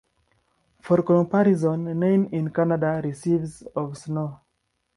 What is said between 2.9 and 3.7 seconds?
receives